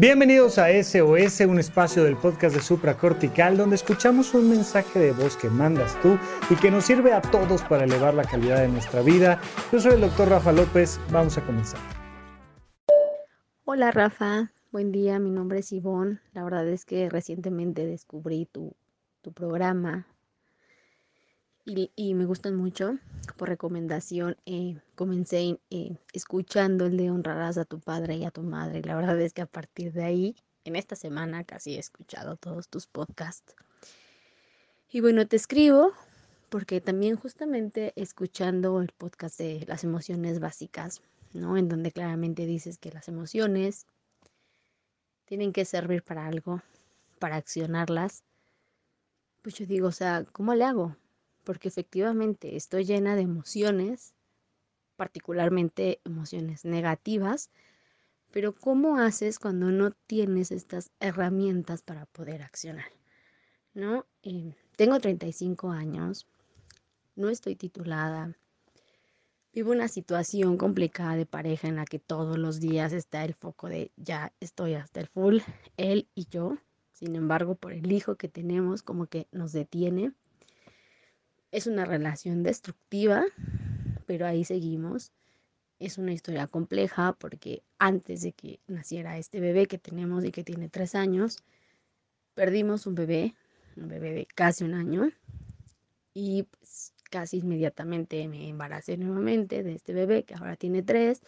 [0.00, 5.36] Bienvenidos a SOS, un espacio del podcast de Supracortical donde escuchamos un mensaje de voz
[5.36, 6.16] que mandas tú
[6.48, 9.40] y que nos sirve a todos para elevar la calidad de nuestra vida.
[9.72, 11.80] Yo soy el doctor Rafa López, vamos a comenzar.
[13.64, 16.20] Hola Rafa, buen día, mi nombre es Ivonne.
[16.32, 18.76] La verdad es que recientemente descubrí tu,
[19.20, 20.06] tu programa,
[21.68, 22.98] y, me gustan mucho.
[23.36, 28.42] Por recomendación, eh, comencé eh, escuchando el de honrarás a tu padre y a tu
[28.42, 28.82] madre.
[28.82, 32.68] La verdad es que a partir de ahí, en esta semana casi he escuchado todos
[32.68, 33.54] tus podcasts.
[34.90, 35.92] Y bueno, te escribo
[36.48, 41.02] porque también justamente escuchando el podcast de las emociones básicas,
[41.34, 41.58] ¿no?
[41.58, 43.86] En donde claramente dices que las emociones
[45.26, 46.62] tienen que servir para algo,
[47.18, 48.24] para accionarlas.
[49.42, 50.96] Pues yo digo, o sea, ¿cómo le hago?
[51.48, 54.12] Porque efectivamente estoy llena de emociones,
[54.96, 57.48] particularmente emociones negativas,
[58.30, 62.92] pero ¿cómo haces cuando no tienes estas herramientas para poder accionar?
[63.72, 64.04] ¿No?
[64.22, 66.26] Eh, tengo 35 años,
[67.16, 68.36] no estoy titulada,
[69.54, 73.70] vivo una situación complicada de pareja en la que todos los días está el foco
[73.70, 75.38] de ya estoy hasta el full,
[75.78, 76.58] él y yo.
[76.92, 80.12] Sin embargo, por el hijo que tenemos, como que nos detiene
[81.50, 83.24] es una relación destructiva,
[84.06, 85.12] pero ahí seguimos.
[85.78, 90.44] Es una historia compleja porque antes de que naciera este bebé que tenemos y que
[90.44, 91.38] tiene tres años,
[92.34, 93.34] perdimos un bebé,
[93.76, 95.10] un bebé de casi un año,
[96.14, 101.20] y pues, casi inmediatamente me embaracé nuevamente de este bebé que ahora tiene tres,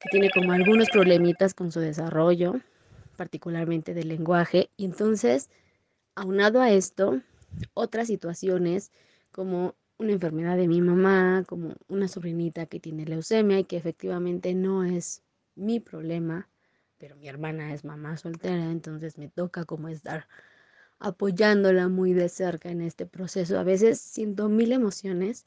[0.00, 2.60] que tiene como algunos problemitas con su desarrollo,
[3.16, 5.50] particularmente del lenguaje, y entonces,
[6.16, 7.20] aunado a esto,
[7.74, 8.92] otras situaciones
[9.32, 14.54] como una enfermedad de mi mamá, como una sobrinita que tiene leucemia y que efectivamente
[14.54, 15.22] no es
[15.54, 16.48] mi problema,
[16.98, 20.26] pero mi hermana es mamá soltera, entonces me toca como estar
[20.98, 23.58] apoyándola muy de cerca en este proceso.
[23.58, 25.46] A veces siento mil emociones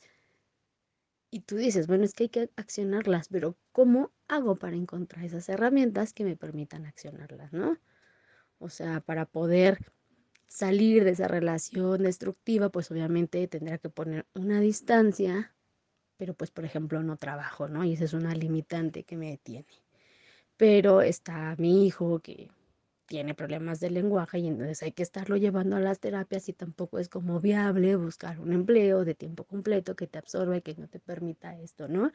[1.29, 5.49] y tú dices, bueno, es que hay que accionarlas, pero ¿cómo hago para encontrar esas
[5.49, 7.77] herramientas que me permitan accionarlas, no?
[8.59, 9.79] O sea, para poder
[10.47, 15.55] salir de esa relación destructiva, pues obviamente tendrá que poner una distancia,
[16.17, 17.83] pero pues por ejemplo no trabajo, ¿no?
[17.83, 19.67] Y esa es una limitante que me detiene.
[20.57, 22.49] Pero está mi hijo que
[23.07, 26.99] tiene problemas de lenguaje y entonces hay que estarlo llevando a las terapias y tampoco
[26.99, 30.87] es como viable buscar un empleo de tiempo completo que te absorba y que no
[30.89, 32.11] te permita esto, ¿no?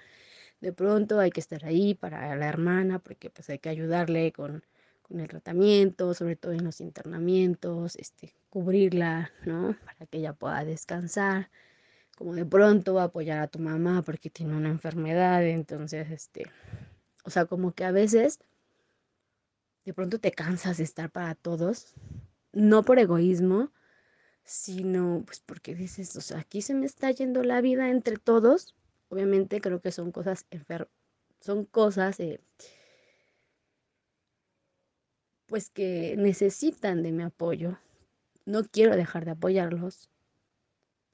[0.60, 4.64] De pronto hay que estar ahí para la hermana porque pues hay que ayudarle con
[5.12, 9.76] en el tratamiento, sobre todo en los internamientos, este, cubrirla, ¿no?
[9.84, 11.50] Para que ella pueda descansar.
[12.16, 16.44] Como de pronto apoyar a tu mamá porque tiene una enfermedad, entonces, este,
[17.24, 18.40] o sea, como que a veces
[19.84, 21.94] de pronto te cansas de estar para todos,
[22.52, 23.72] no por egoísmo,
[24.44, 28.74] sino pues porque dices, o sea, aquí se me está yendo la vida entre todos.
[29.08, 30.88] Obviamente creo que son cosas enfer
[31.40, 32.40] son cosas eh,
[35.52, 37.76] pues que necesitan de mi apoyo.
[38.46, 40.08] No quiero dejar de apoyarlos,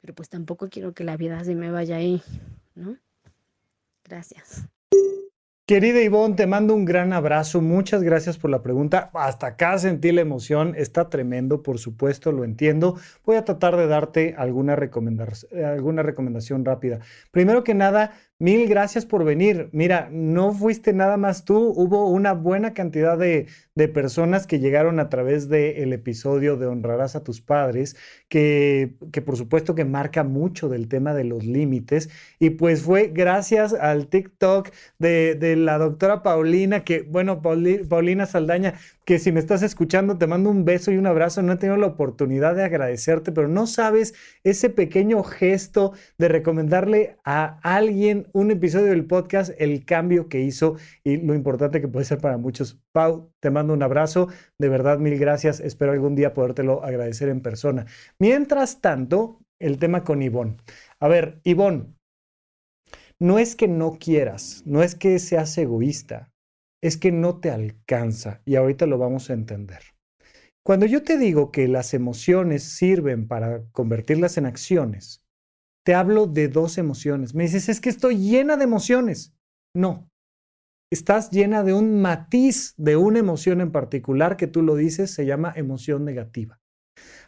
[0.01, 2.23] pero pues tampoco quiero que la vida se me vaya ahí,
[2.77, 2.97] ¿no?
[4.05, 4.65] Gracias.
[5.67, 7.61] Querida Ivonne, te mando un gran abrazo.
[7.61, 9.11] Muchas gracias por la pregunta.
[9.13, 10.73] Hasta acá sentí la emoción.
[10.77, 12.97] Está tremendo, por supuesto, lo entiendo.
[13.27, 17.01] Voy a tratar de darte alguna, alguna recomendación rápida.
[17.33, 19.69] Primero que nada, Mil gracias por venir.
[19.73, 23.49] Mira, no fuiste nada más tú, hubo una buena cantidad de,
[23.93, 27.97] personas que llegaron a través del episodio de Honrarás a tus padres,
[28.29, 32.11] que, que, por supuesto que marca mucho del tema de los límites.
[32.39, 38.75] Y pues fue gracias al TikTok de, de la doctora Paulina, que, bueno, Paulina Saldaña,
[39.09, 41.41] que si me estás escuchando te mando un beso y un abrazo.
[41.41, 44.13] No he tenido la oportunidad de agradecerte, pero no sabes
[44.45, 50.77] ese pequeño gesto de recomendarle a alguien un episodio del podcast, el cambio que hizo
[51.05, 52.83] y lo importante que puede ser para muchos.
[52.93, 54.29] Pau, te mando un abrazo.
[54.59, 55.59] De verdad, mil gracias.
[55.61, 57.87] Espero algún día podértelo agradecer en persona.
[58.19, 60.59] Mientras tanto, el tema con Ivonne.
[61.01, 61.95] A ver, Ivonne,
[63.19, 66.31] no es que no quieras, no es que seas egoísta
[66.83, 69.81] es que no te alcanza y ahorita lo vamos a entender.
[70.65, 75.25] Cuando yo te digo que las emociones sirven para convertirlas en acciones,
[75.85, 77.35] te hablo de dos emociones.
[77.35, 79.35] Me dices, es que estoy llena de emociones.
[79.75, 80.11] No,
[80.91, 85.25] estás llena de un matiz de una emoción en particular que tú lo dices, se
[85.25, 86.61] llama emoción negativa.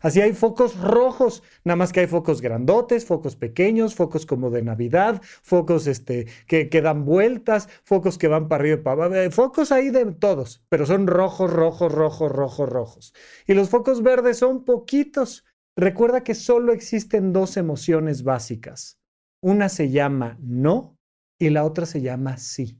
[0.01, 4.63] Así hay focos rojos, nada más que hay focos grandotes, focos pequeños, focos como de
[4.63, 9.31] Navidad, focos este, que, que dan vueltas, focos que van para arriba y para abajo,
[9.31, 13.15] focos ahí de todos, pero son rojos, rojos, rojos, rojos, rojos.
[13.47, 15.45] Y los focos verdes son poquitos.
[15.77, 18.99] Recuerda que solo existen dos emociones básicas.
[19.43, 20.99] Una se llama no
[21.39, 22.80] y la otra se llama sí.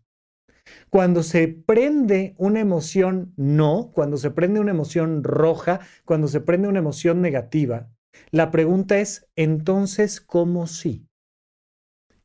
[0.91, 6.69] Cuando se prende una emoción no, cuando se prende una emoción roja, cuando se prende
[6.69, 7.91] una emoción negativa,
[8.31, 11.07] la pregunta es, entonces, ¿cómo sí?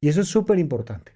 [0.01, 1.13] Y eso es súper importante.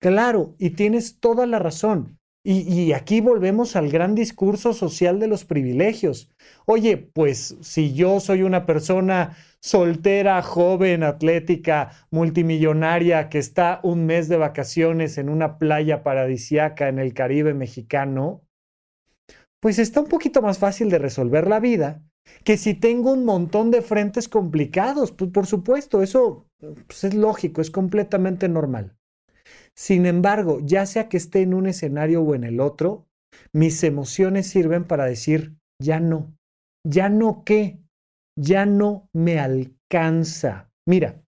[0.00, 2.18] Claro, y tienes toda la razón.
[2.46, 6.30] Y, aquí volvemos al gran discurso social de los privilegios.
[6.66, 14.28] Oye, pues si yo soy una persona soltera, joven, atlética, multimillonaria, que está un mes
[14.28, 18.42] de vacaciones en una playa paradisiaca en el Caribe mexicano,
[19.58, 22.02] pues está un poquito más fácil de resolver la vida
[22.44, 25.12] que si tengo un montón de frentes complicados.
[25.12, 28.98] Pues por supuesto, eso pues, es lógico, es completamente normal.
[29.76, 33.06] Sin embargo, ya sea que esté en un escenario o en el otro,
[33.52, 36.36] mis emociones sirven para decir, ya no,
[36.86, 37.80] ya no qué,
[38.38, 40.70] ya no me alcanza.
[40.86, 41.24] Mira,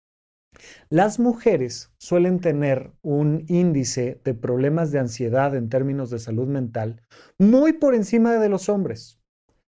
[0.89, 7.01] las mujeres suelen tener un índice de problemas de ansiedad en términos de salud mental
[7.37, 9.19] muy por encima de los hombres.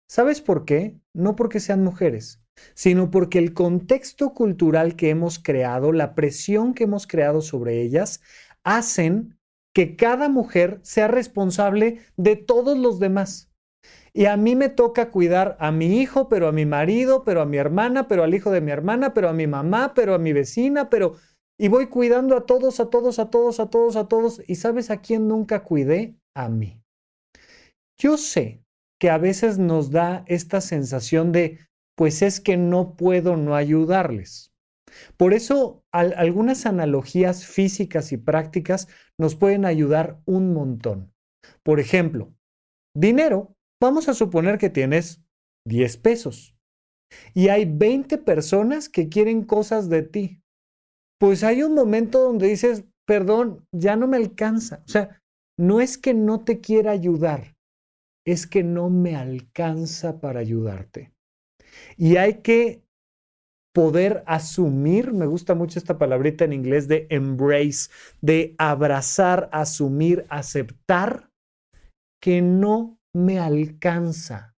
[0.09, 1.01] ¿Sabes por qué?
[1.15, 2.43] No porque sean mujeres,
[2.75, 8.21] sino porque el contexto cultural que hemos creado, la presión que hemos creado sobre ellas,
[8.65, 9.39] hacen
[9.75, 13.51] que cada mujer sea responsable de todos los demás.
[14.15, 17.47] Y a mí me toca cuidar a mi hijo, pero a mi marido, pero a
[17.47, 20.33] mi hermana, pero al hijo de mi hermana, pero a mi mamá, pero a mi
[20.33, 21.17] vecina, pero...
[21.59, 24.43] Y voy cuidando a todos, a todos, a todos, a todos, a todos.
[24.47, 26.17] ¿Y sabes a quién nunca cuidé?
[26.35, 26.83] A mí.
[27.99, 28.63] Yo sé
[29.01, 31.61] que a veces nos da esta sensación de,
[31.97, 34.52] pues es que no puedo no ayudarles.
[35.17, 41.13] Por eso algunas analogías físicas y prácticas nos pueden ayudar un montón.
[41.63, 42.35] Por ejemplo,
[42.95, 45.23] dinero, vamos a suponer que tienes
[45.67, 46.57] 10 pesos
[47.35, 50.43] y hay 20 personas que quieren cosas de ti.
[51.19, 54.83] Pues hay un momento donde dices, perdón, ya no me alcanza.
[54.87, 55.23] O sea,
[55.59, 57.57] no es que no te quiera ayudar,
[58.27, 61.13] es que no me alcanza para ayudarte.
[61.97, 62.83] Y hay que
[63.73, 67.91] poder asumir, me gusta mucho esta palabrita en inglés de embrace,
[68.21, 71.31] de abrazar, asumir, aceptar
[72.23, 74.55] que no me alcanza.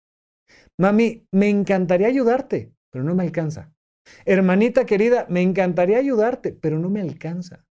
[0.80, 3.72] Mami, me encantaría ayudarte, pero no me alcanza.
[4.26, 7.66] Hermanita querida, me encantaría ayudarte, pero no me alcanza.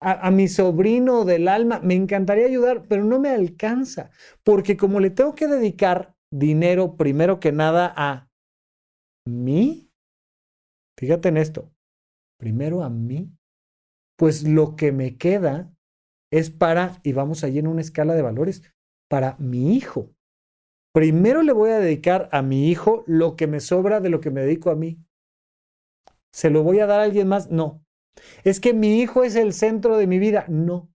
[0.00, 4.10] A, a, mi sobrino del alma, me encantaría ayudar, pero no me alcanza,
[4.44, 8.28] porque como le tengo que dedicar dinero primero que nada a
[9.26, 9.85] mí,
[10.98, 11.70] Fíjate en esto.
[12.38, 13.30] Primero a mí,
[14.16, 15.72] pues lo que me queda
[16.32, 18.62] es para, y vamos allí en una escala de valores,
[19.08, 20.10] para mi hijo.
[20.94, 24.30] Primero le voy a dedicar a mi hijo lo que me sobra de lo que
[24.30, 24.98] me dedico a mí.
[26.32, 27.50] ¿Se lo voy a dar a alguien más?
[27.50, 27.84] No.
[28.44, 30.46] Es que mi hijo es el centro de mi vida.
[30.48, 30.90] No.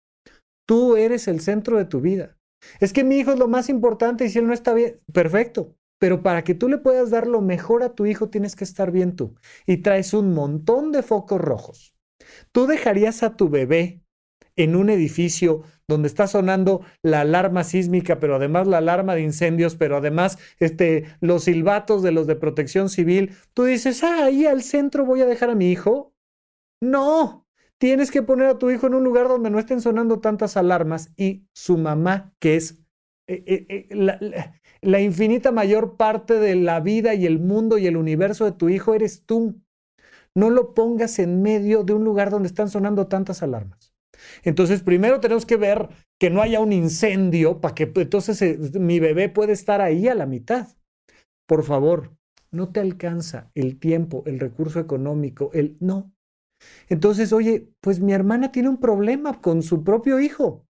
[0.68, 2.38] Tú eres el centro de tu vida.
[2.80, 5.75] Es que mi hijo es lo más importante y si él no está bien, perfecto.
[6.01, 8.89] Pero para que tú le puedas dar lo mejor a tu hijo, tienes que estar
[8.89, 9.36] bien tú.
[9.68, 11.94] Y traes un montón de focos rojos.
[12.51, 14.01] Tú dejarías a tu bebé
[14.56, 19.76] en un edificio donde está sonando la alarma sísmica, pero además la alarma de incendios,
[19.76, 23.35] pero además este, los silbatos de los de protección civil.
[23.54, 26.16] Tú dices, ah, ahí al centro voy a dejar a mi hijo.
[26.81, 27.45] No,
[27.78, 31.11] tienes que poner a tu hijo en un lugar donde no estén sonando tantas alarmas
[31.16, 32.81] y su mamá, que es
[33.31, 37.97] eh, eh, eh, la, infinita mayor parte de la vida y el mundo y el
[37.97, 39.61] universo de tu hijo eres tú.
[40.35, 43.94] No lo pongas en medio de un lugar donde están sonando tantas alarmas.
[44.44, 49.00] Entonces, primero tenemos que ver que no haya un incendio para que entonces eh, mi
[49.00, 50.68] bebé puede estar ahí a la mitad.
[51.47, 52.16] Por favor,
[52.52, 56.11] no te alcanza el tiempo, el recurso económico, el no.
[56.90, 60.66] Entonces, oye, pues mi hermana tiene un problema con su propio hijo.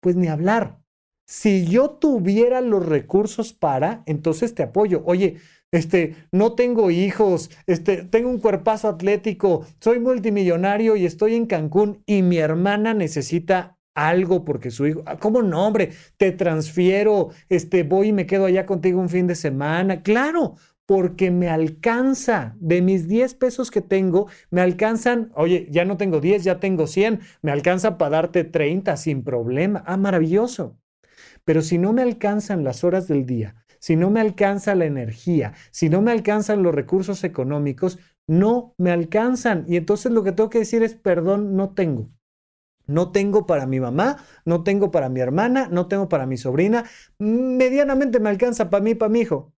[0.00, 0.83] Pues ni hablar.
[1.26, 5.02] Si yo tuviera los recursos para, entonces te apoyo.
[5.06, 5.36] Oye,
[5.72, 12.02] este, no tengo hijos, este, tengo un cuerpazo atlético, soy multimillonario y estoy en Cancún
[12.06, 15.90] y mi hermana necesita algo porque su hijo, ah, ¿cómo no, hombre?
[16.16, 20.02] Te transfiero, este, voy y me quedo allá contigo un fin de semana.
[20.02, 20.54] Claro,
[20.86, 22.56] porque me alcanza.
[22.60, 26.86] De mis 10 pesos que tengo, me alcanzan, oye, ya no tengo 10, ya tengo
[26.86, 29.82] 100, me alcanza para darte 30 sin problema.
[29.86, 30.76] Ah, maravilloso.
[31.44, 35.52] Pero si no me alcanzan las horas del día, si no me alcanza la energía,
[35.70, 39.64] si no me alcanzan los recursos económicos, no me alcanzan.
[39.68, 42.10] Y entonces lo que tengo que decir es, perdón, no tengo.
[42.86, 46.84] No tengo para mi mamá, no tengo para mi hermana, no tengo para mi sobrina.
[47.18, 49.52] Medianamente me alcanza para mí, para mi hijo.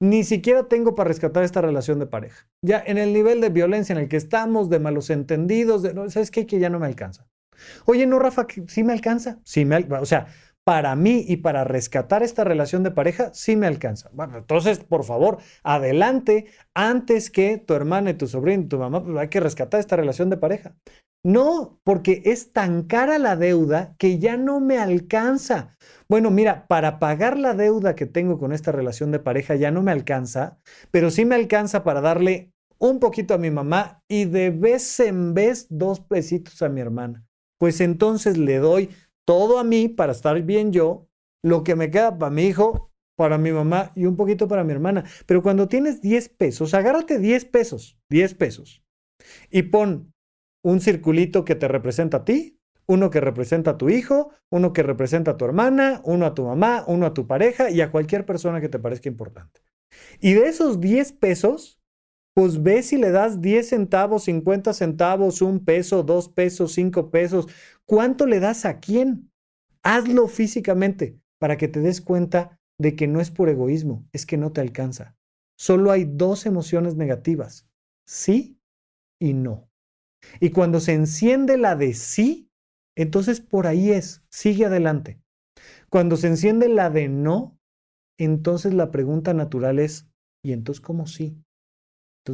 [0.00, 2.48] Ni siquiera tengo para rescatar esta relación de pareja.
[2.62, 6.30] Ya en el nivel de violencia en el que estamos, de malos entendidos, de, ¿sabes
[6.30, 6.46] qué?
[6.46, 7.28] Que ya no me alcanza.
[7.86, 9.40] Oye, no, Rafa, sí me alcanza.
[9.44, 10.26] Sí me, o sea,
[10.68, 14.10] para mí y para rescatar esta relación de pareja, sí me alcanza.
[14.12, 16.44] Bueno, entonces, por favor, adelante,
[16.74, 19.96] antes que tu hermana y tu sobrino y tu mamá, pues hay que rescatar esta
[19.96, 20.76] relación de pareja.
[21.24, 25.74] No, porque es tan cara la deuda que ya no me alcanza.
[26.06, 29.80] Bueno, mira, para pagar la deuda que tengo con esta relación de pareja ya no
[29.80, 30.58] me alcanza,
[30.90, 35.32] pero sí me alcanza para darle un poquito a mi mamá y de vez en
[35.32, 37.24] vez dos pesitos a mi hermana.
[37.58, 38.90] Pues entonces le doy
[39.28, 41.06] todo a mí para estar bien yo,
[41.44, 44.72] lo que me queda para mi hijo, para mi mamá y un poquito para mi
[44.72, 45.04] hermana.
[45.26, 48.82] Pero cuando tienes 10 pesos, agárrate 10 pesos, 10 pesos,
[49.50, 50.14] y pon
[50.64, 54.82] un circulito que te representa a ti, uno que representa a tu hijo, uno que
[54.82, 58.24] representa a tu hermana, uno a tu mamá, uno a tu pareja y a cualquier
[58.24, 59.60] persona que te parezca importante.
[60.20, 61.78] Y de esos 10 pesos,
[62.38, 67.48] pues ve si le das 10 centavos, 50 centavos, un peso, dos pesos, cinco pesos.
[67.88, 69.32] ¿Cuánto le das a quién?
[69.82, 74.36] Hazlo físicamente para que te des cuenta de que no es por egoísmo, es que
[74.36, 75.16] no te alcanza.
[75.56, 77.66] Solo hay dos emociones negativas,
[78.06, 78.60] sí
[79.18, 79.70] y no.
[80.38, 82.50] Y cuando se enciende la de sí,
[82.94, 85.22] entonces por ahí es, sigue adelante.
[85.88, 87.58] Cuando se enciende la de no,
[88.18, 90.10] entonces la pregunta natural es,
[90.44, 91.42] ¿y entonces cómo sí?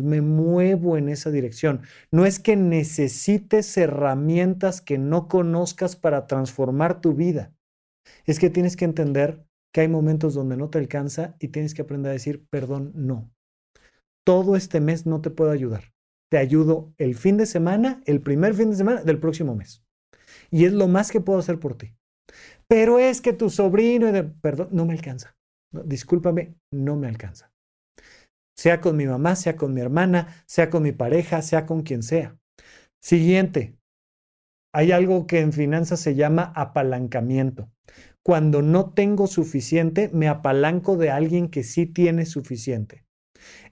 [0.03, 1.83] Me muevo en esa dirección.
[2.11, 7.53] No es que necesites herramientas que no conozcas para transformar tu vida.
[8.27, 11.83] Es que tienes que entender que hay momentos donde no te alcanza y tienes que
[11.83, 13.31] aprender a decir, perdón, no.
[14.25, 15.93] Todo este mes no te puedo ayudar.
[16.31, 19.85] Te ayudo el fin de semana, el primer fin de semana del próximo mes.
[20.51, 21.95] Y es lo más que puedo hacer por ti.
[22.69, 24.07] Pero es que tu sobrino,
[24.41, 25.37] perdón, no me alcanza.
[25.71, 27.54] discúlpame, no me alcanza
[28.57, 32.03] sea con mi mamá, sea con mi hermana, sea con mi pareja, sea con quien
[32.03, 32.37] sea.
[33.01, 33.79] Siguiente,
[34.73, 37.71] hay algo que en finanzas se llama apalancamiento.
[38.23, 43.04] Cuando no tengo suficiente, me apalanco de alguien que sí tiene suficiente.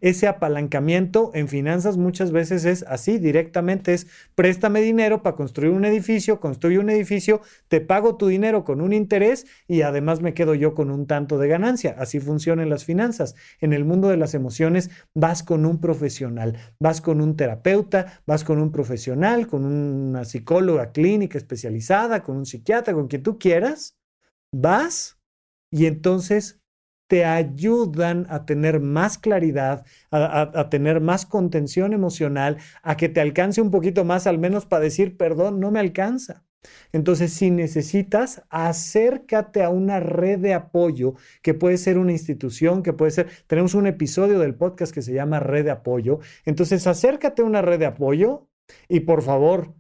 [0.01, 5.85] Ese apalancamiento en finanzas muchas veces es así, directamente es préstame dinero para construir un
[5.85, 10.55] edificio, construye un edificio, te pago tu dinero con un interés y además me quedo
[10.55, 11.95] yo con un tanto de ganancia.
[11.99, 13.35] Así funcionan las finanzas.
[13.61, 18.45] En el mundo de las emociones vas con un profesional, vas con un terapeuta, vas
[18.45, 23.97] con un profesional, con una psicóloga clínica especializada, con un psiquiatra, con quien tú quieras,
[24.53, 25.19] vas
[25.71, 26.62] y entonces
[27.13, 33.61] te ayudan a tener más claridad, a, tener más contención emocional, a que te alcance
[33.61, 36.47] un poquito más, al menos para decir, perdón, no me alcanza.
[36.91, 42.95] Entonces, si necesitas, acércate a una red de apoyo que puede ser una institución, que
[42.95, 46.21] puede ser, tenemos un episodio del podcast que se llama Red de Apoyo.
[46.47, 48.49] Entonces, acércate a una red de apoyo
[48.89, 49.75] y por favor,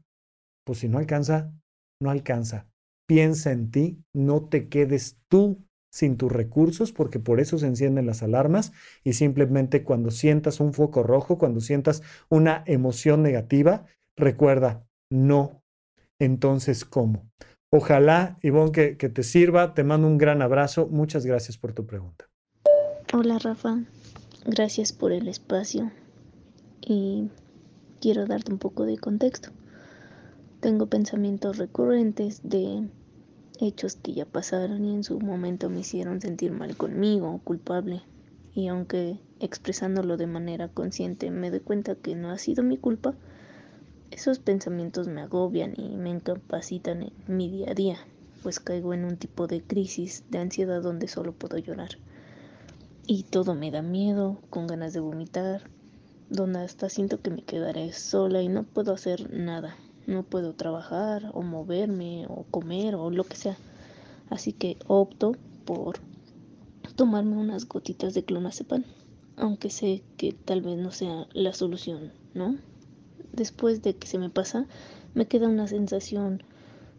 [0.67, 1.51] pues si no alcanza,
[1.99, 2.69] no alcanza.
[3.07, 8.07] Piensa en ti, no te quedes tú sin tus recursos, porque por eso se encienden
[8.07, 8.73] las alarmas
[9.05, 13.85] y simplemente cuando sientas un foco rojo, cuando sientas una emoción negativa,
[14.17, 15.63] recuerda, no.
[16.19, 17.31] Entonces, ¿cómo?
[17.71, 19.75] Ojalá, Ivonne, que, que te sirva.
[19.75, 20.89] Te mando un gran abrazo.
[20.89, 22.29] Muchas gracias por tu pregunta.
[23.13, 23.83] Hola, Rafa.
[24.47, 25.91] Gracias por el espacio.
[26.81, 27.29] Y
[28.01, 29.51] quiero darte un poco de contexto.
[30.61, 32.89] Tengo pensamientos recurrentes de
[33.59, 38.03] hechos que ya pasaron y en su momento me hicieron sentir mal conmigo, culpable.
[38.55, 43.15] Y aunque expresándolo de manera consciente me doy cuenta que no ha sido mi culpa,
[44.11, 47.97] esos pensamientos me agobian y me incapacitan en mi día a día,
[48.43, 51.91] pues caigo en un tipo de crisis de ansiedad donde solo puedo llorar.
[53.07, 55.63] Y todo me da miedo, con ganas de vomitar,
[56.29, 59.77] donde hasta siento que me quedaré sola y no puedo hacer nada.
[60.07, 63.57] No puedo trabajar o moverme o comer o lo que sea.
[64.31, 66.01] Así que opto por
[66.97, 68.85] tomarme unas gotitas de clonazepam,
[69.37, 72.57] aunque sé que tal vez no sea la solución, ¿no?
[73.33, 74.67] Después de que se me pasa,
[75.15, 76.43] me queda una sensación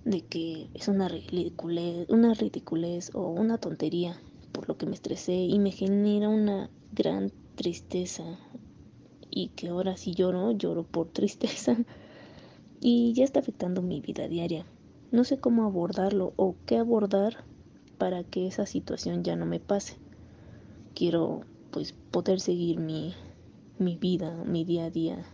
[0.05, 4.19] de que es una ridiculez, una ridiculez o una tontería
[4.51, 8.24] por lo que me estresé y me genera una gran tristeza
[9.29, 11.77] y que ahora si lloro, lloro por tristeza
[12.83, 14.67] y ya está afectando mi vida diaria.
[15.11, 17.45] No sé cómo abordarlo o qué abordar
[17.97, 19.97] para que esa situación ya no me pase.
[20.95, 23.15] quiero pues poder seguir mi,
[23.79, 25.25] mi vida, mi día a día.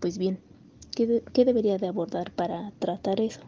[0.00, 0.40] Pues bien,
[0.94, 3.42] ¿qué, ¿qué debería de abordar para tratar eso?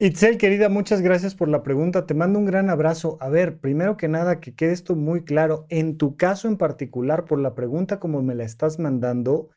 [0.00, 2.06] Itzel, querida, muchas gracias por la pregunta.
[2.06, 3.16] Te mando un gran abrazo.
[3.20, 5.64] A ver, primero que nada, que quede esto muy claro.
[5.70, 9.50] En tu caso en particular, por la pregunta como me la estás mandando,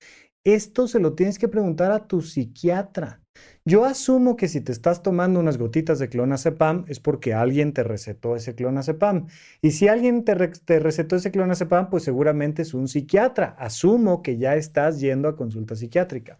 [0.46, 3.22] esto se lo tienes que preguntar a tu psiquiatra.
[3.66, 7.84] Yo asumo que si te estás tomando unas gotitas de clonazepam es porque alguien te
[7.84, 9.28] recetó ese clonazepam.
[9.62, 13.56] Y si alguien te, recetó ese clonazepam, pues seguramente es un psiquiatra.
[13.58, 16.40] Asumo que ya estás yendo a consulta psiquiátrica.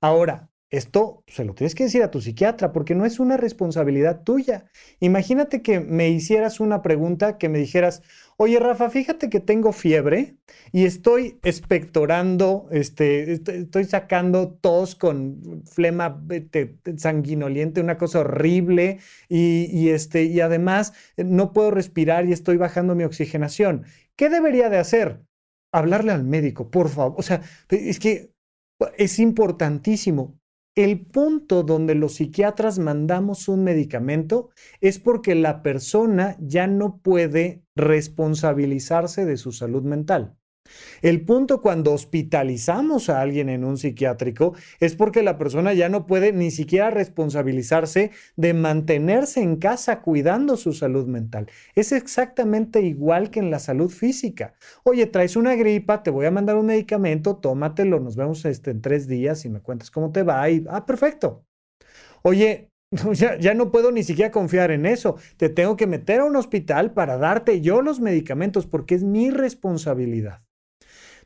[0.00, 4.24] Ahora, esto se lo tienes que decir a tu psiquiatra porque no es una responsabilidad
[4.24, 4.66] tuya.
[4.98, 8.02] Imagínate que me hicieras una pregunta que me dijeras,
[8.36, 10.36] oye Rafa, fíjate que tengo fiebre
[10.72, 19.68] y estoy expectorando, este, estoy sacando tos con flema este, sanguinoliente, una cosa horrible y,
[19.72, 23.84] y, este, además eh, no puedo respirar y estoy bajando mi oxigenación.
[24.16, 25.22] ¿Qué debería de hacer?
[25.72, 27.14] Hablarle al médico, por favor.
[27.18, 28.32] O sea, es que
[28.96, 30.38] es importantísimo.
[30.74, 34.50] El punto donde los psiquiatras mandamos un medicamento
[34.80, 40.36] es porque la persona ya no puede responsabilizarse de su salud mental.
[41.02, 46.06] El punto cuando hospitalizamos a alguien en un psiquiátrico es porque la persona ya no
[46.06, 51.48] puede ni siquiera responsabilizarse de mantenerse en casa cuidando su salud mental.
[51.74, 54.54] Es exactamente igual que en la salud física.
[54.84, 58.80] Oye, traes una gripa, te voy a mandar un medicamento, tómatelo, nos vemos este, en
[58.80, 60.48] tres días y me cuentas cómo te va.
[60.50, 61.44] Y, ah, perfecto.
[62.22, 62.70] Oye,
[63.12, 65.16] ya, ya, no puedo ni siquiera confiar en eso.
[65.36, 69.30] Te tengo que meter a un hospital para darte yo los medicamentos porque es mi
[69.30, 70.42] responsabilidad.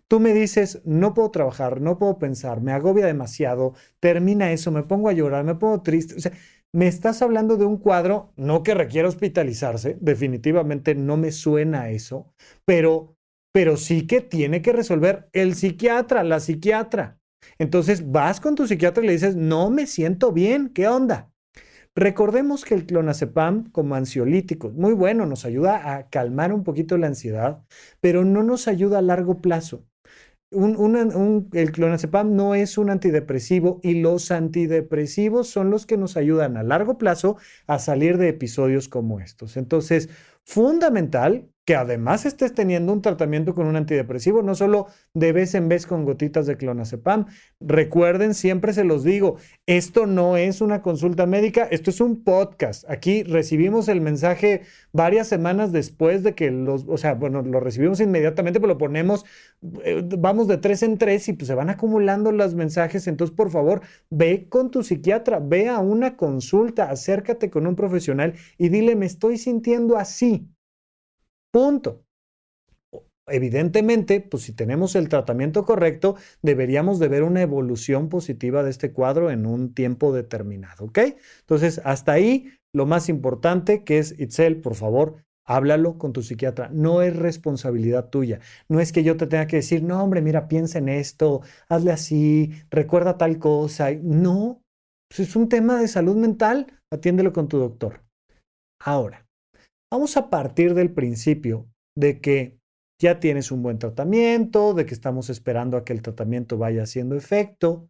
[0.08, 4.82] Tú me dices, no puedo trabajar, no puedo pensar, me agobia demasiado, termina eso, me
[4.82, 6.16] pongo a llorar, me pongo triste.
[6.16, 6.32] O sea,
[6.72, 12.32] me estás hablando de un cuadro, no que requiera hospitalizarse, definitivamente no me suena eso,
[12.64, 13.16] pero,
[13.52, 17.20] pero sí que tiene que resolver el psiquiatra, la psiquiatra.
[17.58, 21.29] Entonces vas con tu psiquiatra y le dices, no me siento bien, ¿qué onda?
[22.00, 27.08] Recordemos que el clonazepam como ansiolítico, muy bueno, nos ayuda a calmar un poquito la
[27.08, 27.63] ansiedad,
[28.00, 29.84] pero no nos ayuda a largo plazo
[30.52, 36.65] el clonazepam no es un antidepresivo y los antidepresivos son los que nos ayudan a
[36.65, 37.36] largo plazo
[37.69, 39.56] a salir de episodios como estos.
[39.56, 40.08] Entonces,
[40.50, 45.69] fundamental que además estés teniendo un tratamiento con un antidepresivo, no solo de vez en
[45.69, 47.26] vez con gotitas de clonazepam.
[47.60, 49.36] Recuerden, siempre se los digo,
[49.67, 52.89] esto no es una consulta médica, esto es un podcast.
[52.91, 58.00] Aquí recibimos el mensaje varias semanas después de que los, o sea, bueno, lo recibimos
[58.00, 59.25] inmediatamente, pero lo ponemos,
[59.84, 63.06] eh, vamos de tres en tres y pues se van acumulando los mensajes.
[63.06, 68.34] Entonces, por favor, ve con tu psiquiatra, ve a una consulta, acércate con un profesional
[68.58, 70.39] y dile, me estoy sintiendo así
[71.52, 72.04] Punto.
[73.28, 78.93] Evidentemente, pues si tenemos el tratamiento correcto, deberíamos de ver una evolución positiva de este
[78.93, 80.99] cuadro en un tiempo determinado, ¿ok?
[81.41, 86.71] Entonces, hasta ahí, lo más importante que es, Itzel, por favor, háblalo con tu psiquiatra.
[86.73, 88.41] No es responsabilidad tuya.
[88.69, 91.93] No es que yo te tenga que decir, no, hombre, mira, piensa en esto, hazle
[91.93, 93.91] así, recuerda tal cosa.
[93.93, 94.63] No,
[95.08, 98.02] pues es un tema de salud mental, atiéndelo con tu doctor.
[98.80, 99.26] Ahora,
[99.92, 102.60] Vamos a partir del principio de que
[103.00, 107.16] ya tienes un buen tratamiento, de que estamos esperando a que el tratamiento vaya haciendo
[107.16, 107.88] efecto.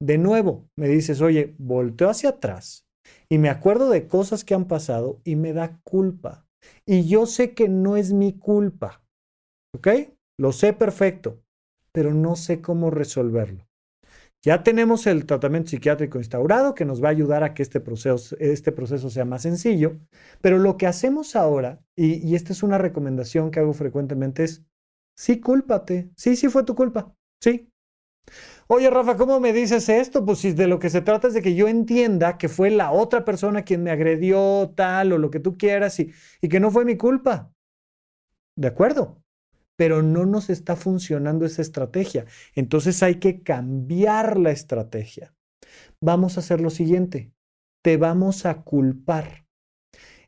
[0.00, 2.86] De nuevo, me dices, oye, volteo hacia atrás
[3.30, 6.46] y me acuerdo de cosas que han pasado y me da culpa.
[6.84, 9.02] Y yo sé que no es mi culpa.
[9.74, 9.88] ¿Ok?
[10.38, 11.42] Lo sé perfecto,
[11.92, 13.67] pero no sé cómo resolverlo.
[14.48, 18.34] Ya tenemos el tratamiento psiquiátrico instaurado que nos va a ayudar a que este proceso,
[18.40, 19.98] este proceso sea más sencillo,
[20.40, 24.64] pero lo que hacemos ahora, y, y esta es una recomendación que hago frecuentemente, es,
[25.14, 27.70] sí, cúlpate, sí, sí fue tu culpa, sí.
[28.68, 30.24] Oye, Rafa, ¿cómo me dices esto?
[30.24, 32.90] Pues si de lo que se trata es de que yo entienda que fue la
[32.90, 36.70] otra persona quien me agredió, tal, o lo que tú quieras, y, y que no
[36.70, 37.52] fue mi culpa.
[38.56, 39.22] De acuerdo,
[39.78, 42.26] pero no nos está funcionando esa estrategia.
[42.56, 45.32] Entonces hay que cambiar la estrategia.
[46.02, 47.32] Vamos a hacer lo siguiente,
[47.84, 49.46] te vamos a culpar.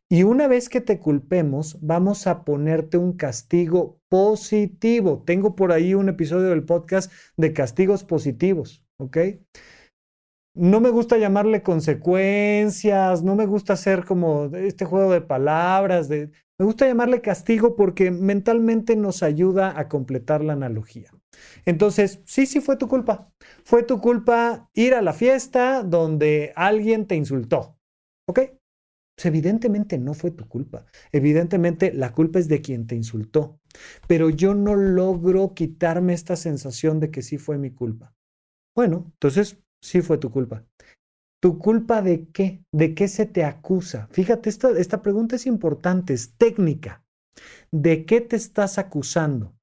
[0.09, 5.23] Y una vez que te culpemos, vamos a ponerte un castigo positivo.
[5.27, 9.19] Tengo por ahí un episodio del podcast de castigos positivos, ¿ok?
[10.57, 16.33] No me gusta llamarle consecuencias, no me gusta hacer como este juego de palabras, de,
[16.61, 21.11] me gusta llamarle castigo porque mentalmente nos ayuda a completar la analogía.
[21.65, 23.33] Entonces, sí, sí fue tu culpa.
[23.65, 27.79] Fue tu culpa ir a la fiesta donde alguien te insultó.
[28.29, 28.41] ¿Ok?
[29.17, 30.85] Pues, evidentemente no fue tu culpa.
[31.13, 33.59] Evidentemente la culpa es de quien te insultó.
[34.07, 38.15] Pero yo no logro quitarme esta sensación de que sí fue mi culpa.
[38.77, 40.67] Bueno, entonces sí fue tu culpa.
[41.41, 42.63] ¿Tu culpa de qué?
[42.71, 44.09] ¿De qué se te acusa?
[44.13, 47.03] Fíjate, esta, esta pregunta es importante, es técnica.
[47.73, 49.55] ¿De qué te estás acusando?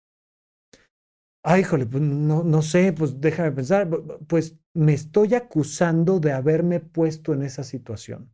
[1.44, 3.90] Ay, híjole, pues no, no sé, pues déjame pensar.
[4.28, 8.32] Pues me estoy acusando de haberme puesto en esa situación.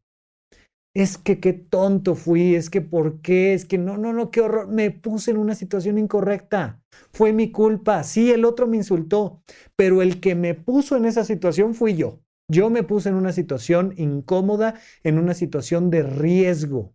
[0.95, 4.41] Es que qué tonto fui, es que por qué, es que no, no, no, qué
[4.41, 6.81] horror, me puse en una situación incorrecta.
[7.11, 8.03] Fue mi culpa.
[8.03, 9.43] Sí, el otro me insultó,
[9.75, 12.22] pero el que me puso en esa situación fui yo.
[12.53, 16.93] Yo me puse en una situación incómoda, en una situación de riesgo.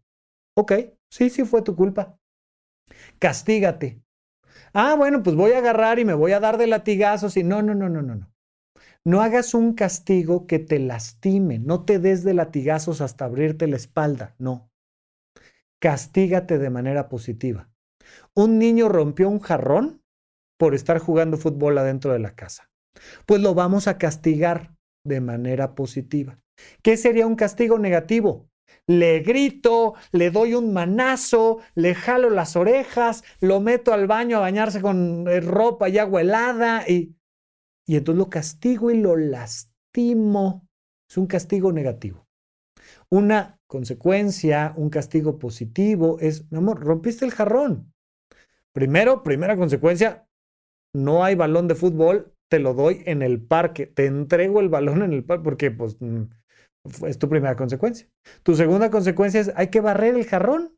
[0.54, 0.72] Ok,
[1.10, 2.16] sí, sí fue tu culpa.
[3.18, 4.00] Castígate.
[4.72, 7.62] Ah, bueno, pues voy a agarrar y me voy a dar de latigazos y no,
[7.62, 8.32] no, no, no, no, no.
[9.04, 13.76] No hagas un castigo que te lastime, no te des de latigazos hasta abrirte la
[13.76, 14.70] espalda, no.
[15.80, 17.70] Castígate de manera positiva.
[18.34, 20.02] Un niño rompió un jarrón
[20.58, 22.70] por estar jugando fútbol adentro de la casa.
[23.26, 24.77] Pues lo vamos a castigar
[25.08, 26.38] de manera positiva.
[26.82, 28.48] ¿Qué sería un castigo negativo?
[28.86, 34.40] Le grito, le doy un manazo, le jalo las orejas, lo meto al baño a
[34.40, 37.14] bañarse con eh, ropa y agua helada y,
[37.86, 40.66] y entonces lo castigo y lo lastimo.
[41.08, 42.26] Es un castigo negativo.
[43.10, 47.92] Una consecuencia, un castigo positivo es, mi amor, rompiste el jarrón.
[48.72, 50.28] Primero, primera consecuencia,
[50.94, 55.02] no hay balón de fútbol, te lo doy en el parque, te entrego el balón
[55.02, 56.22] en el parque, porque pues mm,
[57.06, 58.08] es tu primera consecuencia.
[58.42, 60.74] Tu segunda consecuencia es, hay que barrer el jarrón.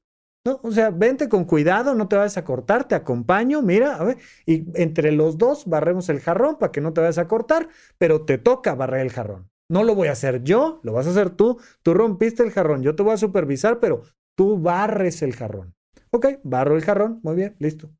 [0.46, 0.59] ¿no?
[0.62, 4.16] O sea, vente con cuidado, no te vayas a cortar, te acompaño, mira, a ver,
[4.46, 8.24] y entre los dos barremos el jarrón para que no te vayas a cortar, pero
[8.24, 9.50] te toca barrer el jarrón.
[9.68, 11.61] No lo voy a hacer yo, lo vas a hacer tú.
[11.83, 14.02] Tú rompiste el jarrón, yo te voy a supervisar, pero
[14.35, 15.74] tú barres el jarrón.
[16.11, 17.90] Ok, barro el jarrón, muy bien, listo.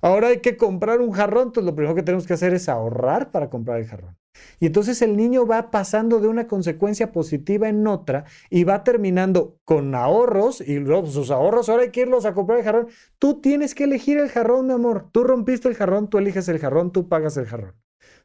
[0.00, 3.30] Ahora hay que comprar un jarrón, entonces lo primero que tenemos que hacer es ahorrar
[3.30, 4.16] para comprar el jarrón.
[4.60, 9.58] Y entonces el niño va pasando de una consecuencia positiva en otra y va terminando
[9.64, 12.88] con ahorros y luego sus ahorros, ahora hay que irlos a comprar el jarrón.
[13.18, 15.08] Tú tienes que elegir el jarrón, mi amor.
[15.12, 17.74] Tú rompiste el jarrón, tú eliges el jarrón, tú pagas el jarrón.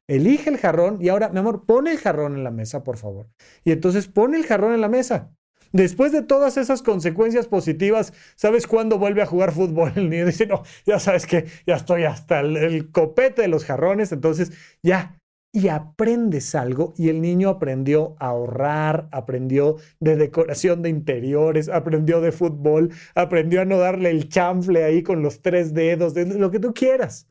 [0.08, 3.28] Elige el jarrón y ahora, mi amor, pone el jarrón en la mesa, por favor.
[3.64, 5.32] Y entonces pone el jarrón en la mesa.
[5.71, 9.91] Después de todas esas consecuencias positivas, ¿sabes cuándo vuelve a jugar fútbol?
[9.95, 14.12] El niño dice, no, ya sabes que ya estoy hasta el, copete de los jarrones,
[14.12, 14.51] entonces
[14.82, 15.19] ya,
[15.51, 22.21] y aprendes algo y el niño aprendió a ahorrar, aprendió de decoración de interiores, aprendió
[22.21, 26.51] de fútbol, aprendió a no darle el chanfle ahí con los tres dedos, de lo
[26.51, 27.27] que tú quieras.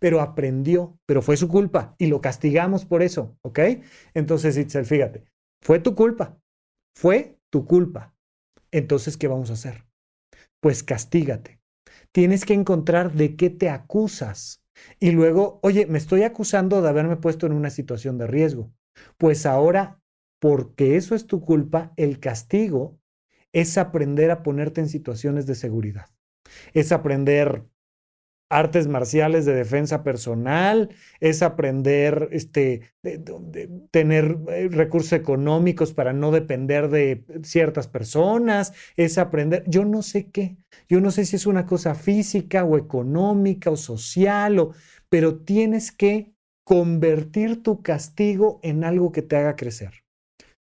[0.00, 3.60] Pero aprendió, pero fue su culpa y lo castigamos por eso, ¿ok?
[4.14, 5.22] Entonces, Itzel, fíjate,
[5.62, 6.40] fue tu culpa,
[6.96, 8.14] fue tu culpa.
[8.70, 9.84] Entonces, ¿qué vamos a hacer?
[10.60, 11.60] Pues castígate.
[12.12, 14.64] Tienes que encontrar de qué te acusas.
[14.98, 18.72] Y luego, oye, me estoy acusando de haberme puesto en una situación de riesgo.
[19.18, 20.00] Pues ahora,
[20.40, 22.98] porque eso es tu culpa, el castigo
[23.52, 26.06] es aprender a ponerte en situaciones de seguridad.
[26.72, 27.66] Es aprender
[28.50, 32.82] artes marciales de defensa personal, es aprender, este,
[33.90, 40.30] tener eh, recursos económicos para no depender de ciertas personas, es aprender, yo no sé
[40.30, 40.56] qué,
[40.88, 44.72] yo no sé si es una cosa física o económica o social, o,
[45.08, 46.32] pero tienes que
[46.64, 50.04] convertir tu castigo en algo que te haga crecer.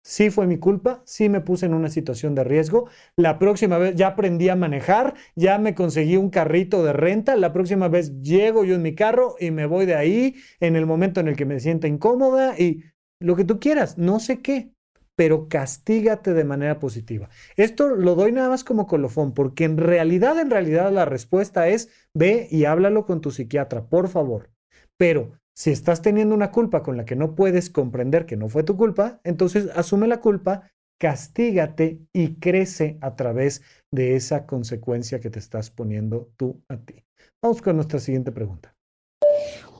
[0.08, 2.88] Sí fue mi culpa, sí me puse en una situación de riesgo.
[3.16, 7.34] La próxima vez ya aprendí a manejar, ya me conseguí un carrito de renta.
[7.34, 10.86] La próxima vez llego yo en mi carro y me voy de ahí en el
[10.86, 12.84] momento en el que me sienta incómoda y
[13.18, 14.70] lo que tú quieras, no sé qué,
[15.16, 17.28] pero castígate de manera positiva.
[17.56, 21.88] Esto lo doy nada más como colofón, porque en realidad, en realidad la respuesta es
[22.14, 24.50] ve y háblalo con tu psiquiatra, por favor.
[24.96, 28.62] Pero si estás teniendo una culpa con la que no puedes comprender que no fue
[28.62, 35.30] tu culpa, entonces asume la culpa, castígate y crece a través de esa consecuencia que
[35.30, 37.04] te estás poniendo tú a ti.
[37.40, 38.76] Vamos con nuestra siguiente pregunta.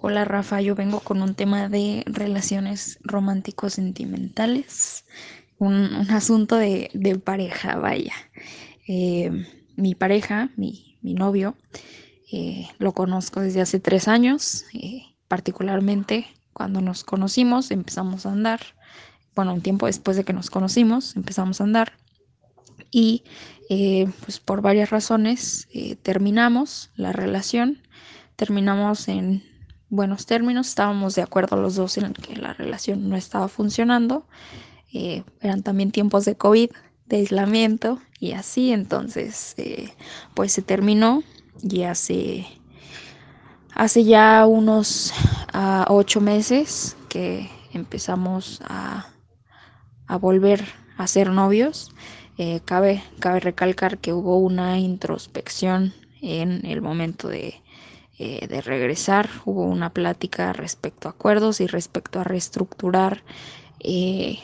[0.01, 5.05] Hola Rafa, yo vengo con un tema de relaciones románticos sentimentales,
[5.59, 8.15] un, asunto de, pareja, vaya.
[8.89, 9.31] Eh,
[9.77, 11.55] mi pareja, mi, novio,
[12.33, 14.65] eh, lo conozco desde hace tres años.
[14.73, 18.61] Eh, particularmente cuando nos conocimos, empezamos a andar,
[19.35, 21.93] bueno, un tiempo después de que nos conocimos, empezamos a andar.
[22.91, 23.25] Y
[23.69, 27.83] eh, pues por varias razones eh, terminamos la relación,
[28.37, 29.43] terminamos en
[29.91, 34.27] buenos términos, estábamos de acuerdo los dos en que la relación no estaba funcionando,
[34.93, 36.71] eh, eran también tiempos de COVID,
[37.11, 39.55] aislamiento y así, entonces
[40.35, 41.23] pues se terminó
[41.63, 42.47] y hace,
[43.77, 45.13] hace ya unos
[45.53, 49.07] ah, ocho meses que empezamos a,
[50.07, 50.65] a volver
[50.97, 51.91] a ser novios.
[52.39, 57.63] Eh, cabe, cabe recalcar que hubo una introspección en el momento de,
[58.19, 59.29] eh, de regresar.
[59.45, 63.23] Hubo una plática respecto a acuerdos y respecto a reestructurar
[63.81, 64.39] eh,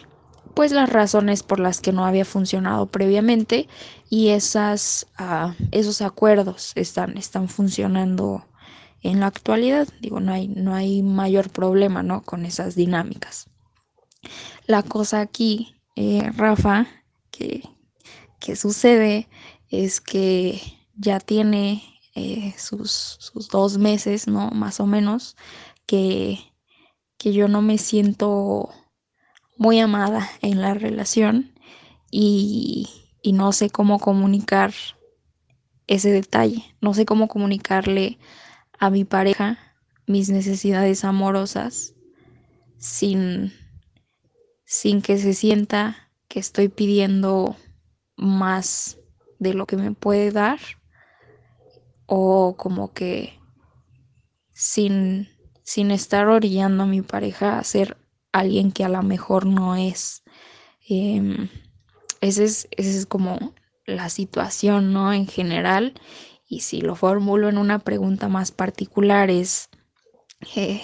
[0.53, 3.67] pues las razones por las que no había funcionado previamente
[4.11, 8.45] y esas, ah, esos acuerdos están, están funcionando
[9.03, 9.89] en la actualidad.
[10.01, 12.23] Digo, no hay, no hay mayor problema ¿no?
[12.23, 13.49] con esas dinámicas.
[14.67, 16.87] La cosa aquí, eh, Rafa,
[17.31, 17.63] que,
[18.39, 19.29] que sucede
[19.69, 20.61] es que
[20.95, 21.83] ya tiene
[22.15, 24.51] eh, sus, sus, dos meses, ¿no?
[24.51, 25.37] Más o menos,
[25.87, 26.39] que,
[27.17, 28.69] que yo no me siento
[29.57, 31.53] muy amada en la relación
[32.11, 32.89] y,
[33.23, 34.75] y no sé cómo comunicar
[35.87, 38.19] ese detalle, no sé cómo comunicarle
[38.83, 39.59] a mi pareja
[40.09, 41.95] mis necesidades amorosas
[42.79, 43.53] sin,
[44.65, 47.55] sin que se sienta que estoy pidiendo
[48.17, 48.99] más
[49.39, 50.59] de lo que me puede dar
[52.07, 53.39] o como que
[54.53, 55.29] sin,
[55.63, 57.97] sin estar orillando a mi pareja a ser
[58.33, 60.25] alguien que a lo mejor no es.
[60.89, 63.55] Esa es, es como
[63.87, 65.13] la situación, ¿no?
[65.13, 65.95] En general.
[66.53, 69.71] Y si lo formulo en una pregunta más particular es,
[70.55, 70.83] eh,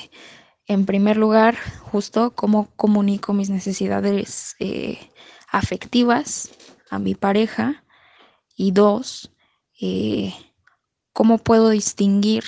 [0.64, 4.98] en primer lugar, justo cómo comunico mis necesidades eh,
[5.46, 6.50] afectivas
[6.88, 7.84] a mi pareja.
[8.56, 9.30] Y dos,
[9.78, 10.32] eh,
[11.12, 12.44] ¿Cómo puedo distinguir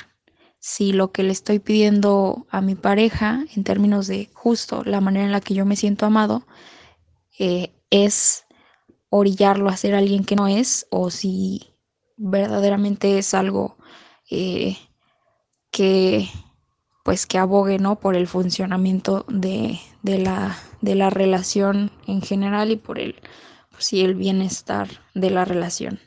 [0.58, 5.26] si lo que le estoy pidiendo a mi pareja en términos de justo la manera
[5.26, 6.46] en la que yo me siento amado
[7.90, 8.46] es
[9.10, 11.69] orillarlo a ser alguien que no es o si
[12.20, 13.76] verdaderamente es algo
[14.30, 14.76] eh,
[15.70, 16.28] que
[17.02, 17.98] pues que abogue ¿no?
[17.98, 23.16] por el funcionamiento de, la, de la relación en general y por el,
[23.70, 25.98] pues, el bienestar de la relación.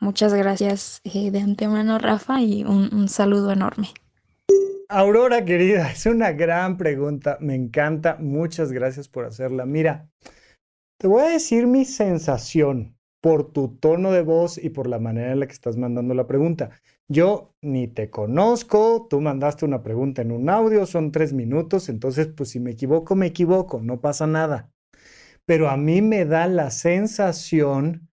[0.00, 3.88] Muchas gracias eh, de antemano, Rafa, y un, saludo enorme.
[4.88, 7.36] Aurora, querida, es una gran pregunta.
[7.40, 8.16] Me encanta.
[8.18, 9.66] Muchas gracias por hacerla.
[9.66, 10.08] Mira,
[10.96, 15.32] te voy a decir mi sensación por tu tono de voz y por la manera
[15.32, 16.70] en la que estás mandando la pregunta.
[17.08, 22.28] Yo ni te conozco, tú mandaste una pregunta en un audio, son tres minutos, entonces
[22.28, 24.70] pues si me equivoco, me equivoco, no pasa nada.
[25.46, 28.08] Pero a mí me da la sensación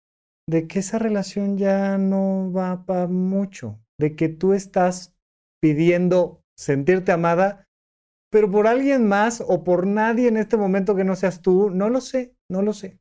[0.48, 5.14] de que esa relación ya no va para mucho, de que tú estás
[5.60, 7.68] pidiendo sentirte amada,
[8.30, 11.88] pero por alguien más o por nadie en este momento que no seas tú, no
[11.88, 12.99] lo sé, no lo sé.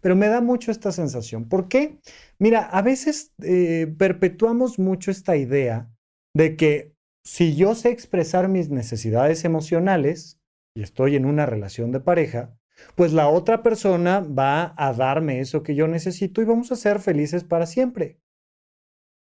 [0.00, 1.48] Pero me da mucho esta sensación.
[1.48, 1.98] ¿Por qué?
[2.38, 5.90] Mira, a veces eh, perpetuamos mucho esta idea
[6.34, 10.38] de que si yo sé expresar mis necesidades emocionales
[10.74, 12.56] y estoy en una relación de pareja,
[12.94, 17.00] pues la otra persona va a darme eso que yo necesito y vamos a ser
[17.00, 18.20] felices para siempre.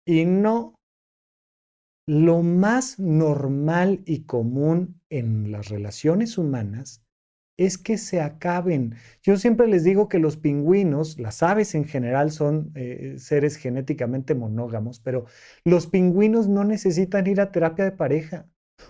[0.05, 0.75] Y no,
[2.07, 7.04] lo más normal y común en las relaciones humanas
[7.57, 8.95] es que se acaben.
[9.23, 14.35] Yo siempre les digo que los pingüinos, las aves en general son eh, seres genéticamente
[14.35, 15.25] monógamos, pero
[15.63, 18.47] los pingüinos no necesitan ir a terapia de pareja.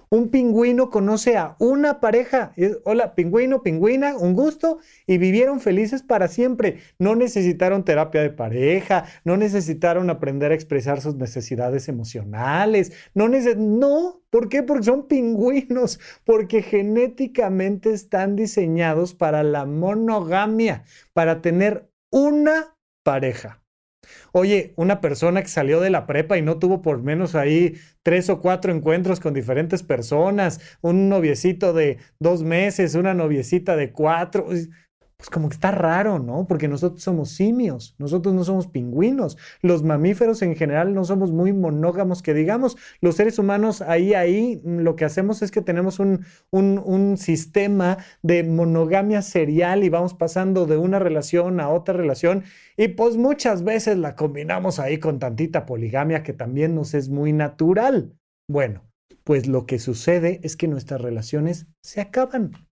[0.09, 2.53] Un pingüino conoce a una pareja.
[2.83, 4.79] Hola, pingüino, pingüina, un gusto.
[5.07, 6.77] Y vivieron felices para siempre.
[6.99, 12.93] No necesitaron terapia de pareja, no necesitaron aprender a expresar sus necesidades emocionales.
[13.13, 14.63] No, no, ¿por qué?
[14.63, 23.64] Porque son pingüinos, porque genéticamente están diseñados para la monogamia, para tener una pareja.
[24.31, 28.29] Oye, una persona que salió de la prepa y no tuvo por menos ahí tres
[28.29, 34.47] o cuatro encuentros con diferentes personas, un noviecito de dos meses, una noviecita de cuatro
[35.17, 36.45] pues como que está raro, ¿no?
[36.47, 39.37] Porque nosotros somos simios, nosotros no somos pingüinos.
[39.61, 44.61] Los mamíferos en general no somos muy monógamos, que digamos, los seres humanos ahí, ahí,
[44.63, 49.89] mm, lo que hacemos es que tenemos un, un, un sistema de monogamia serial y
[49.89, 52.43] vamos pasando de una relación a otra relación
[52.77, 57.31] y pues muchas veces la combinamos ahí con tantita poligamia que también nos es muy
[57.31, 58.13] natural.
[58.49, 58.83] Bueno,
[59.23, 62.64] pues lo que sucede es que nuestras relaciones se acaban.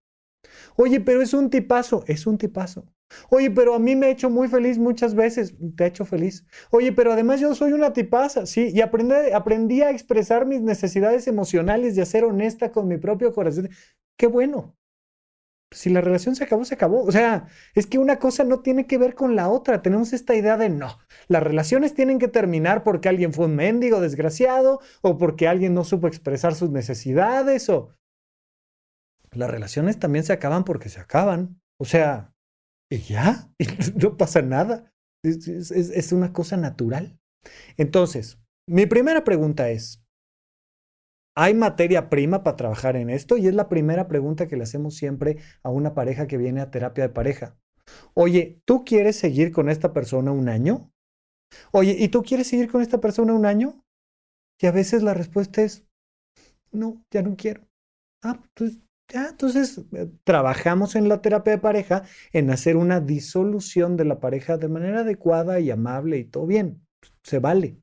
[0.75, 2.85] Oye, pero es un tipazo, es un tipazo.
[3.29, 6.45] Oye, pero a mí me ha hecho muy feliz muchas veces, te ha hecho feliz.
[6.71, 11.27] Oye, pero además yo soy una tipaza, sí, y aprendí, aprendí a expresar mis necesidades
[11.27, 13.69] emocionales y a ser honesta con mi propio corazón.
[14.17, 14.75] Qué bueno.
[15.71, 17.03] si la relación se acabó, se acabó.
[17.03, 19.81] O sea, es que una cosa no tiene que ver con la otra.
[19.81, 23.99] Tenemos esta idea de no, las relaciones tienen que terminar porque alguien fue un mendigo
[24.01, 27.89] desgraciado o porque alguien no supo expresar sus necesidades o...
[29.35, 31.61] Las relaciones también se acaban porque se acaban.
[31.79, 32.33] O sea,
[32.89, 33.49] y ya,
[34.01, 34.91] no pasa nada.
[35.23, 37.19] Es una cosa natural.
[37.77, 40.03] Entonces, mi primera pregunta es,
[41.35, 43.37] ¿Hay materia prima para trabajar en esto?
[43.37, 46.69] Y es la primera pregunta que le hacemos siempre a una pareja que viene a
[46.69, 47.57] terapia de pareja.
[48.13, 50.91] Oye, ¿tú quieres seguir con esta persona un año?
[51.71, 53.83] Oye, ¿y tú quieres seguir con esta persona un año?
[54.59, 55.87] Y a veces la respuesta es,
[56.71, 57.67] no, ya no quiero.
[58.23, 58.79] Ah, pues
[59.13, 64.57] entonces eh, trabajamos en la terapia de pareja en hacer una disolución de la pareja
[64.57, 66.85] de manera adecuada y amable y todo bien.
[67.23, 67.77] Se vale.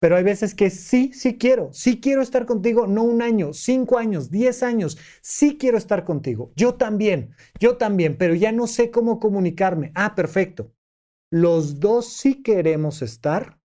[0.00, 3.98] Pero hay veces que sí, sí quiero, sí quiero estar contigo, no un año, cinco
[3.98, 6.52] años, diez años, sí quiero estar contigo.
[6.54, 9.90] Yo también, yo también, pero ya no sé cómo comunicarme.
[9.96, 10.72] Ah, perfecto.
[11.30, 13.58] Los dos sí queremos estar,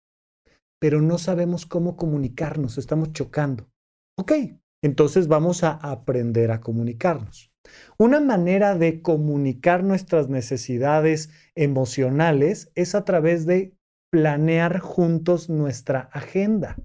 [0.80, 3.70] pero no sabemos cómo comunicarnos, estamos chocando.
[4.18, 4.34] Ok,
[4.84, 7.52] entonces vamos a aprender a comunicarnos.
[7.98, 13.76] Una manera de comunicar nuestras necesidades emocionales es a través de
[14.12, 16.78] planear juntos nuestra agenda.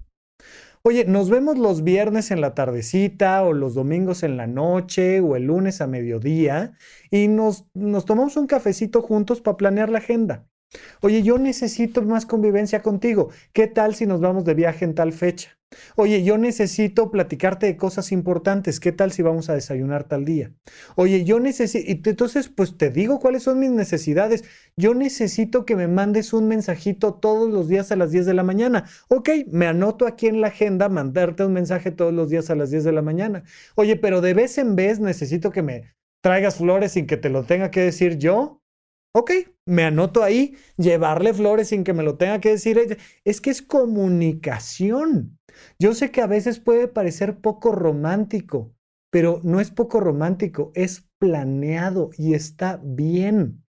[0.81, 5.35] Oye, nos vemos los viernes en la tardecita o los domingos en la noche o
[5.35, 6.77] el lunes a mediodía
[7.11, 7.65] y nos,
[8.05, 10.47] tomamos un cafecito juntos para planear la agenda.
[11.01, 13.29] Oye, yo necesito más convivencia contigo.
[13.53, 15.59] ¿Qué tal si nos vamos de viaje en tal fecha?
[15.95, 18.79] Oye, yo necesito platicarte de cosas importantes.
[18.79, 20.51] ¿Qué tal si vamos a desayunar tal día?
[20.95, 24.43] Oye, yo necesito, entonces, pues te digo cuáles son mis necesidades.
[24.75, 28.43] Yo necesito que me mandes un mensajito todos los días a las 10 de la
[28.43, 28.85] mañana.
[29.09, 32.71] Ok, me anoto aquí en la agenda mandarte un mensaje todos los días a las
[32.71, 33.43] 10 de la mañana.
[33.75, 37.43] Oye, pero de vez en vez necesito que me traigas flores sin que te lo
[37.43, 38.58] tenga que decir yo.
[39.11, 39.31] Ok,
[39.65, 42.97] me anoto ahí, llevarle flores sin que me lo tenga que decir ella.
[43.23, 45.39] Es que es comunicación.
[45.79, 48.71] Yo sé que a veces puede parecer poco romántico,
[49.11, 53.65] pero no es poco romántico, es planeado y está bien.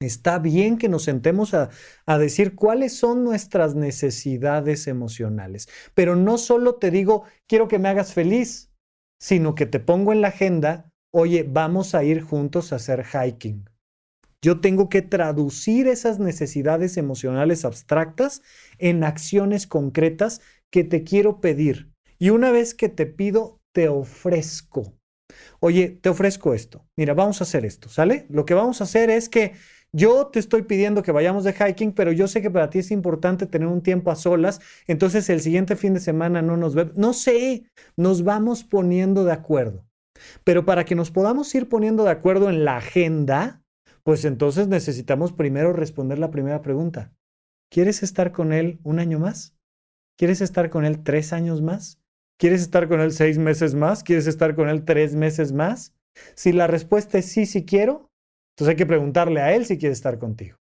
[0.00, 1.70] Está bien que nos sentemos a,
[2.04, 5.66] a, decir cuáles son nuestras necesidades emocionales.
[5.94, 8.70] Pero no solo te digo, quiero que me hagas feliz,
[9.18, 13.64] sino que te pongo en la agenda, oye, vamos a ir juntos a hacer hiking.
[14.44, 18.42] Yo tengo que traducir esas necesidades emocionales abstractas
[18.76, 21.90] en acciones concretas que te quiero pedir.
[22.18, 24.98] Y una vez que te pido, te ofrezco.
[25.60, 26.84] Oye, te ofrezco esto.
[26.94, 28.26] Mira, vamos a hacer esto, ¿sale?
[28.28, 29.54] Lo que vamos a hacer es que
[29.94, 32.90] yo te estoy pidiendo que vayamos de hiking, pero yo sé que para ti es
[32.90, 36.94] importante tener un tiempo a solas, entonces el siguiente fin de semana no nos vemos.
[36.98, 37.64] No sé,
[37.96, 39.86] nos vamos poniendo de acuerdo.
[40.44, 43.63] Pero para que nos podamos ir poniendo de acuerdo en la agenda,
[44.04, 47.12] pues entonces necesitamos primero responder la primera pregunta.
[47.70, 49.56] ¿Quieres estar con él un año más?
[50.16, 52.00] ¿Quieres estar con él tres años más?
[52.38, 54.04] ¿Quieres estar con él seis meses más?
[54.04, 55.94] ¿Quieres estar con él tres meses más?
[56.34, 58.10] Si la respuesta es sí, sí quiero,
[58.52, 60.58] entonces hay que preguntarle a él si quiere estar contigo.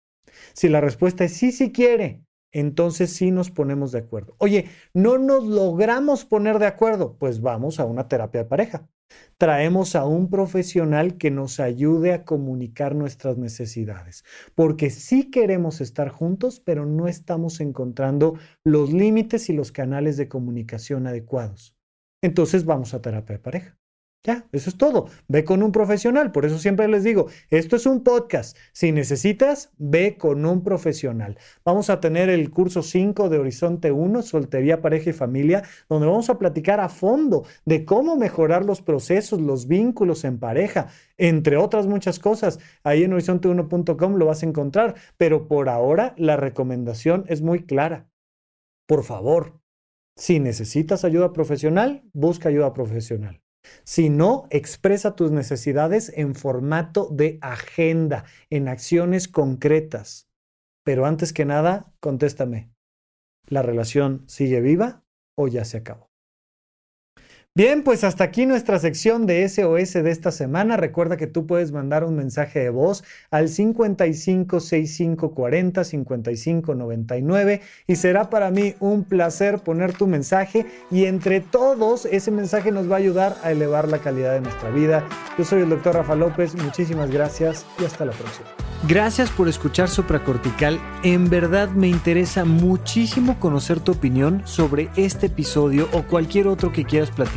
[0.54, 4.36] Si la respuesta es sí, sí quiere, entonces sí nos ponemos de acuerdo.
[4.40, 8.90] Oye, no nos logramos poner de acuerdo, pues vamos a una terapia de pareja
[9.38, 14.24] traemos a un profesional que nos ayude a comunicar nuestras necesidades,
[14.56, 20.28] porque sí queremos estar juntos, pero no estamos encontrando los límites y los canales de
[20.28, 21.76] comunicación adecuados.
[22.22, 23.78] Entonces vamos a terapia de pareja.
[24.24, 25.08] Ya, eso es todo.
[25.30, 26.34] Ve con un profesional.
[26.34, 28.58] Por eso siempre les digo, esto es un podcast.
[28.74, 31.38] Si necesitas, ve con un profesional.
[31.64, 36.30] Vamos a tener el curso 5 de Horizonte 1, Soltería, Pareja y Familia, donde vamos
[36.30, 41.88] a platicar a fondo de cómo mejorar los procesos, los vínculos en pareja, entre otras
[41.88, 42.60] muchas cosas.
[42.84, 44.96] Ahí en horizonte1.com lo vas a encontrar.
[45.16, 48.10] Pero por ahora la recomendación es muy clara.
[48.88, 49.62] Por favor,
[50.18, 53.42] si necesitas ayuda profesional, busca ayuda profesional.
[53.84, 60.28] Si no, expresa tus necesidades en formato de agenda, en acciones concretas.
[60.84, 62.72] Pero antes que nada, contéstame,
[63.48, 65.04] ¿la relación sigue viva
[65.36, 66.07] o ya se acabó?
[67.58, 70.78] Bien, pues hasta aquí nuestra sección de SOS de esta semana.
[70.78, 78.52] Recuerda que tú puedes mandar un mensaje de voz al 556540 5599 y será para
[78.52, 83.36] mí un placer poner tu mensaje y entre todos ese mensaje nos va a ayudar
[83.42, 85.04] a elevar la calidad de nuestra vida.
[85.36, 88.46] Yo soy el doctor Rafa López, muchísimas gracias y hasta la próxima.
[88.88, 90.80] Gracias por escuchar Supracortical.
[91.02, 96.86] En verdad me interesa muchísimo conocer tu opinión sobre este episodio o cualquier otro que
[96.86, 97.10] quieras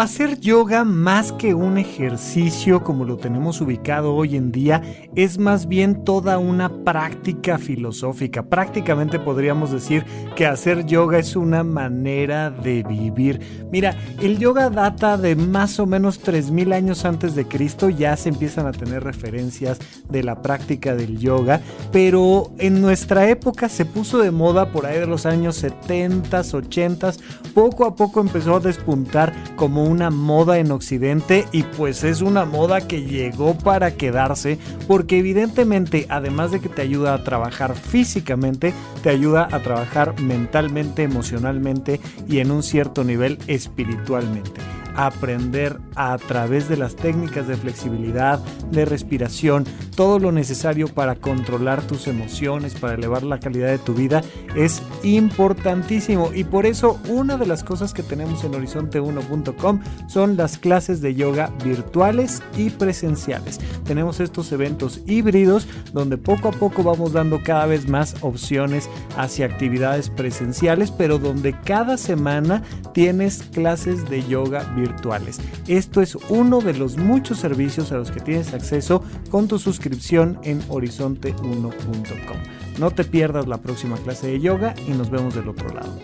[0.00, 4.80] Hacer yoga más que un ejercicio como lo tenemos ubicado hoy en día
[5.14, 8.44] es más bien toda una práctica filosófica.
[8.44, 13.68] Prácticamente podríamos decir que hacer yoga es una manera de vivir.
[13.70, 18.30] Mira, el yoga data de más o menos 3000 años antes de Cristo, ya se
[18.30, 21.60] empiezan a tener referencias de la práctica del yoga,
[21.92, 27.12] pero en nuestra época se puso de moda por ahí de los años 70, 80,
[27.52, 32.44] poco a poco empezó a despuntar como una moda en Occidente y pues es una
[32.44, 38.72] moda que llegó para quedarse porque evidentemente además de que te ayuda a trabajar físicamente,
[39.02, 44.60] te ayuda a trabajar mentalmente, emocionalmente y en un cierto nivel espiritualmente
[44.96, 48.38] aprender a través de las técnicas de flexibilidad,
[48.70, 49.64] de respiración,
[49.96, 54.22] todo lo necesario para controlar tus emociones, para elevar la calidad de tu vida,
[54.56, 56.30] es importantísimo.
[56.34, 61.14] Y por eso una de las cosas que tenemos en horizonte1.com son las clases de
[61.14, 63.60] yoga virtuales y presenciales.
[63.84, 69.46] Tenemos estos eventos híbridos donde poco a poco vamos dando cada vez más opciones hacia
[69.46, 72.62] actividades presenciales, pero donde cada semana
[72.92, 75.38] tienes clases de yoga virtuales virtuales.
[75.68, 80.38] Esto es uno de los muchos servicios a los que tienes acceso con tu suscripción
[80.42, 82.36] en horizonte1.com.
[82.78, 85.98] No te pierdas la próxima clase de yoga y nos vemos del otro lado.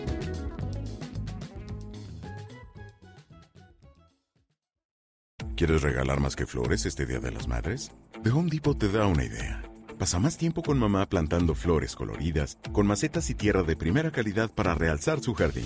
[5.55, 7.91] ¿Quieres regalar más que flores este Día de las Madres?
[8.23, 9.63] The Home Depot te da una idea.
[9.97, 14.51] Pasa más tiempo con mamá plantando flores coloridas, con macetas y tierra de primera calidad
[14.51, 15.65] para realzar su jardín.